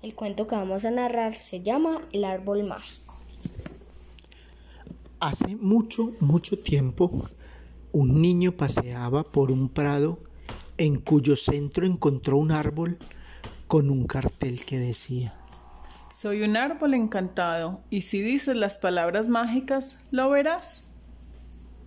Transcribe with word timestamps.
El 0.00 0.14
cuento 0.14 0.46
que 0.46 0.54
vamos 0.54 0.84
a 0.84 0.92
narrar 0.92 1.34
se 1.34 1.60
llama 1.60 2.00
El 2.12 2.24
árbol 2.24 2.62
mágico. 2.62 3.16
Hace 5.18 5.56
mucho, 5.56 6.12
mucho 6.20 6.56
tiempo, 6.56 7.10
un 7.90 8.22
niño 8.22 8.52
paseaba 8.52 9.24
por 9.24 9.50
un 9.50 9.68
prado 9.68 10.20
en 10.76 11.00
cuyo 11.00 11.34
centro 11.34 11.84
encontró 11.84 12.36
un 12.36 12.52
árbol 12.52 12.98
con 13.66 13.90
un 13.90 14.06
cartel 14.06 14.64
que 14.64 14.78
decía, 14.78 15.34
Soy 16.10 16.42
un 16.42 16.56
árbol 16.56 16.94
encantado 16.94 17.82
y 17.90 18.02
si 18.02 18.22
dices 18.22 18.56
las 18.56 18.78
palabras 18.78 19.28
mágicas, 19.28 19.98
lo 20.12 20.30
verás. 20.30 20.84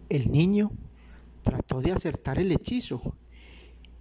El 0.09 0.29
niño 0.33 0.71
trató 1.43 1.79
de 1.79 1.93
acertar 1.93 2.39
el 2.39 2.51
hechizo 2.51 3.15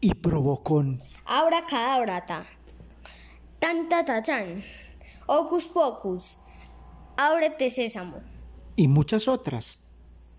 y 0.01 0.15
probó 0.15 0.65
con 0.65 0.99
Abra 1.25 1.65
cadabrata. 3.61 3.89
Tanta 3.89 4.05
tachan. 4.05 4.63
Ocus 5.27 5.67
pocus. 5.67 6.39
Ábrete 7.17 7.71
sésamo. 7.71 8.21
y 8.77 8.89
muchas 8.89 9.29
otras, 9.29 9.79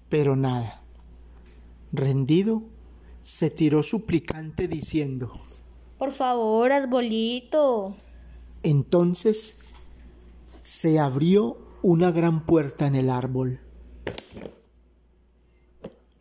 pero 0.09 0.35
nada. 0.35 0.81
Rendido, 1.91 2.63
se 3.21 3.49
tiró 3.51 3.83
suplicante 3.83 4.67
diciendo, 4.67 5.31
Por 5.99 6.11
favor, 6.11 6.71
arbolito. 6.71 7.95
entonces 8.63 9.59
se 10.63 10.97
abrió 10.99 11.57
una 11.83 12.11
gran 12.11 12.45
puerta 12.45 12.87
en 12.87 12.95
el 12.95 13.09
árbol. 13.11 13.59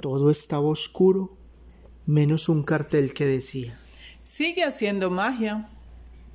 Todo 0.01 0.31
estaba 0.31 0.69
oscuro, 0.69 1.37
menos 2.07 2.49
un 2.51 2.63
cartel 2.65 3.15
que 3.15 3.25
decía. 3.25 3.79
Sigue 4.23 4.65
haciendo 4.65 5.11
magia. 5.11 5.69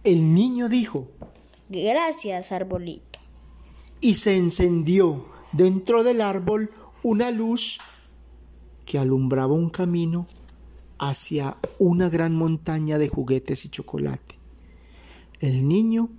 El 0.06 0.34
niño 0.34 0.70
dijo, 0.70 1.10
Gracias, 1.68 2.52
arbolito. 2.52 3.20
y 4.02 4.14
se 4.14 4.38
encendió 4.38 5.26
dentro 5.52 6.04
del 6.04 6.22
árbol 6.22 6.70
una 7.02 7.32
luz 7.32 7.80
que 8.86 9.00
alumbraba 9.00 9.54
un 9.54 9.70
camino 9.70 10.28
hacia 11.00 11.58
una 11.80 12.08
gran 12.10 12.36
montaña 12.36 12.98
de 13.00 13.10
juguetes 13.10 13.66
y 13.66 13.70
chocolate. 13.70 14.38
El 15.40 15.68
niño 15.68 16.10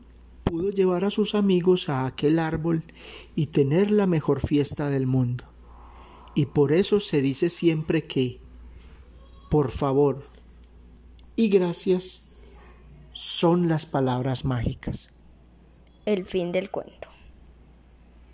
pudo 0.42 0.70
llevar 0.70 1.04
a 1.04 1.10
sus 1.10 1.34
amigos 1.36 1.88
a 1.88 2.06
aquel 2.06 2.40
árbol 2.40 2.82
y 3.36 3.46
tener 3.46 3.90
la 3.92 4.06
mejor 4.06 4.40
fiesta 4.40 4.90
del 4.90 5.06
mundo. 5.06 5.44
Y 6.34 6.46
por 6.46 6.72
eso 6.72 6.98
se 7.00 7.22
dice 7.22 7.48
siempre 7.48 8.06
que, 8.06 8.40
por 9.48 9.70
favor 9.70 10.24
y 11.36 11.48
gracias, 11.48 12.25
son 13.16 13.66
las 13.66 13.86
palabras 13.86 14.44
mágicas. 14.44 15.08
El 16.04 16.26
fin 16.26 16.52
del 16.52 16.70
cuento. 16.70 17.08